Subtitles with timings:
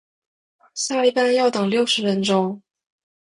[0.73, 2.59] 下一班要等六十分钟